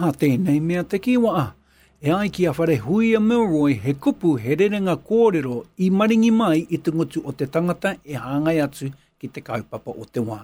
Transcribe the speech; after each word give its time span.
ha 0.00 0.12
tēnei 0.12 0.60
mea 0.62 0.84
te 0.84 0.98
kiwaa. 0.98 1.46
E 2.00 2.12
ai 2.14 2.28
ki 2.30 2.46
a 2.46 2.52
whare 2.54 2.76
hui 2.84 3.12
a 3.18 3.20
Milroy 3.20 3.74
he 3.84 3.94
kupu 3.94 4.36
he 4.38 4.54
rerenga 4.56 4.94
kōrero 5.08 5.64
i 5.82 5.88
maringi 5.90 6.30
mai 6.30 6.66
i 6.70 6.78
te 6.78 6.92
ngutu 6.94 7.22
o 7.26 7.32
te 7.32 7.46
tangata 7.46 7.96
e 8.04 8.14
hāngai 8.14 8.60
atu 8.62 8.92
ki 9.18 9.30
te 9.34 9.42
kaupapa 9.42 9.90
o 9.98 10.04
te 10.12 10.22
wā. 10.28 10.38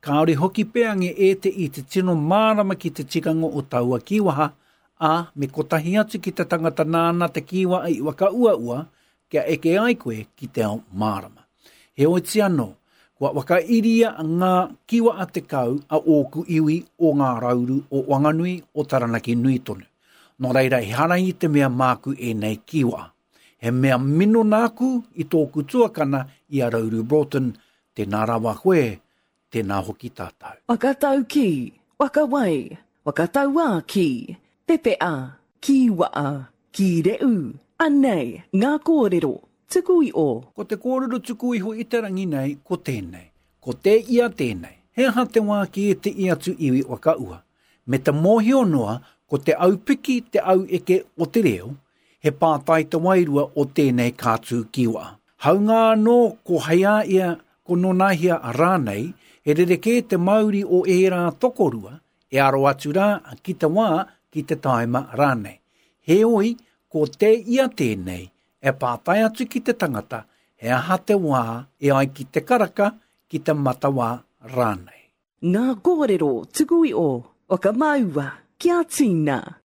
Kaori 0.00 0.34
hoki 0.40 0.64
peange 0.64 1.12
e 1.12 1.30
te 1.36 1.48
i 1.52 1.68
te 1.68 1.82
tino 1.84 2.14
mārama 2.16 2.74
ki 2.74 2.90
te 2.98 3.04
tikango 3.04 3.52
o 3.52 3.62
taua 3.62 3.98
kiwaha, 4.00 4.50
a 4.98 5.10
me 5.36 5.46
kotahi 5.48 5.94
atu 6.00 6.18
ki 6.24 6.32
te 6.32 6.44
tangata 6.44 6.84
nāna 6.84 7.28
te 7.32 7.44
kiwa 7.44 7.84
i 7.92 8.00
waka 8.04 8.32
ua 8.32 8.56
ua, 8.56 8.80
kia 9.28 9.44
eke 9.46 9.76
ai 9.78 9.94
koe 9.94 10.24
ki 10.36 10.48
te 10.56 10.64
ao 10.66 10.80
mārama. 10.92 11.44
He 11.94 12.08
oi 12.08 12.20
tia 12.24 12.48
no, 12.48 12.72
Wa 13.20 13.28
waka 13.36 13.56
iria 13.76 14.10
ngā 14.24 14.52
kiwa 14.88 15.12
a 15.22 15.28
kau 15.52 15.72
a 15.76 15.96
oku 16.14 16.40
iwi 16.56 16.76
o 17.06 17.10
ngā 17.20 17.28
rauru 17.44 17.76
o 17.92 18.00
wanganui 18.10 18.54
o 18.72 18.80
taranaki 18.92 19.34
nui 19.40 19.58
tonu. 19.68 19.84
Nō 20.40 20.48
no 20.48 20.54
reira 20.56 20.78
he 20.84 20.88
hana 21.00 21.18
i 21.26 21.34
te 21.42 21.46
mea 21.56 21.68
māku 21.80 22.14
e 22.28 22.32
nei 22.32 22.56
kiwa. 22.56 23.02
He 23.60 23.70
mea 23.70 23.98
mino 23.98 24.40
nāku 24.52 24.88
i 25.20 25.26
tōku 25.34 25.66
tuakana 25.72 26.22
i 26.56 26.62
a 26.64 26.70
rauru 26.72 27.02
Broughton, 27.12 27.50
te 27.94 28.06
nā 28.14 28.22
rawa 28.30 28.54
koe, 28.62 28.96
te 29.52 29.60
nā 29.72 29.82
hoki 29.90 30.10
tātou. 30.22 30.56
Waka 30.72 30.94
tau 31.04 31.20
ki, 31.34 31.48
waka 32.00 32.24
wai, 32.24 32.72
waka 33.04 33.26
tau 33.28 33.52
a 33.66 33.68
ki, 33.84 34.36
pepe 34.66 34.96
a, 34.96 35.36
ki 35.60 35.78
wa 35.92 36.08
a, 36.24 36.26
ki 36.72 36.90
reu, 37.10 37.36
anei, 37.86 38.40
ngā 38.54 38.74
kōrero 38.80 39.36
tukui 39.70 40.10
o. 40.14 40.42
Ko 40.54 40.64
te 40.64 40.74
kōrero 40.84 41.18
tukui 41.26 41.60
ho 41.64 41.72
i 41.74 41.84
tarangi 41.86 42.26
nei, 42.26 42.56
ko 42.68 42.76
tēnei. 42.88 43.26
Ko 43.62 43.72
te 43.74 43.96
ia 44.18 44.28
tēnei. 44.40 44.76
He 44.98 45.06
ha 45.16 45.24
te 45.24 45.42
wā 45.46 45.60
ki 45.70 45.84
e 45.90 45.94
te 46.06 46.10
ia 46.26 46.36
tu 46.36 46.54
iwi 46.68 46.82
o 46.90 46.98
ka 47.06 47.14
ua. 47.22 47.38
Me 47.86 47.98
te 47.98 48.12
mōhi 48.16 48.54
o 48.58 48.64
noa, 48.70 48.98
ko 49.30 49.38
te 49.38 49.54
au 49.54 49.76
piki 49.88 50.18
te 50.34 50.42
au 50.42 50.64
eke 50.78 51.00
o 51.16 51.26
te 51.26 51.42
reo, 51.46 51.70
he 52.24 52.32
pātai 52.42 52.82
te 52.90 52.98
wairua 53.04 53.46
o 53.58 53.64
tēnei 53.78 54.12
kātū 54.22 54.64
kiwa. 54.74 55.06
Haunga 55.44 55.82
no 56.00 56.16
ko 56.44 56.58
haia 56.66 56.98
ia 57.08 57.30
ko 57.66 57.78
nonahia 57.78 58.40
a 58.42 58.52
rānei, 58.52 59.06
he 59.46 59.54
rereke 59.54 59.94
te 60.10 60.18
mauri 60.18 60.64
o 60.66 60.82
e 60.90 60.98
rā 61.14 61.22
tokorua, 61.40 61.94
e 62.30 62.42
aro 62.42 62.66
atu 62.70 62.92
rā 62.96 63.10
ki 63.42 63.54
te 63.62 63.70
wā 63.76 63.88
ki 64.30 64.44
te 64.50 64.58
taima 64.66 65.06
rānei. 65.18 65.56
He 66.06 66.20
oi, 66.26 66.56
ko 66.90 67.06
te 67.06 67.32
ia 67.46 67.68
tēnei, 67.70 68.26
e 68.60 68.72
pātai 68.80 69.18
atu 69.26 69.46
ki 69.50 69.62
te 69.68 69.74
tangata, 69.80 70.22
he 70.62 70.70
aha 70.78 70.98
te 71.10 71.16
wā 71.24 71.42
e 71.80 71.92
ai 71.96 72.08
ki 72.16 72.26
te 72.36 72.42
karaka 72.50 72.90
ki 73.30 73.40
te 73.46 73.56
matawā 73.64 74.10
rānei. 74.54 74.98
Ngā 75.54 75.66
kōrero 75.88 76.30
tuku 76.58 76.82
i 76.90 76.92
o, 76.98 77.06
o 77.48 77.58
ka 77.64 77.74
maua, 77.84 78.28
kia 78.60 78.82
tīnā. 78.98 79.40